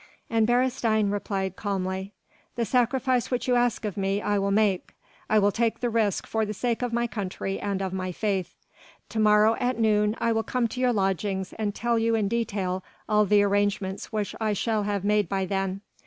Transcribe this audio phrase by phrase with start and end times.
[0.31, 2.11] And Beresteyn replied calmly:
[2.55, 4.95] "The sacrifice which you ask of me I will make:
[5.29, 8.55] I will take the risk for the sake of my country and of my faith.
[9.09, 12.83] To morrow at noon I will come to your lodgings and tell you in detail
[13.07, 15.81] all the arrangements which I shall have made by then.